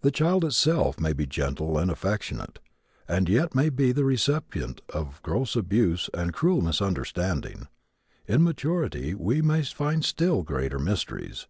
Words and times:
The 0.00 0.10
child 0.10 0.46
itself 0.46 0.98
may 0.98 1.12
be 1.12 1.26
gentle 1.26 1.76
and 1.76 1.90
affectionate 1.90 2.58
and 3.06 3.28
yet 3.28 3.48
it 3.48 3.54
may 3.54 3.68
be 3.68 3.92
the 3.92 4.02
recipient 4.02 4.80
of 4.94 5.20
gross 5.22 5.54
abuse 5.56 6.08
and 6.14 6.32
cruel 6.32 6.62
misunderstanding. 6.62 7.68
In 8.26 8.42
maturity 8.42 9.12
we 9.14 9.42
may 9.42 9.62
find 9.64 10.06
still 10.06 10.42
greater 10.42 10.78
mysteries. 10.78 11.48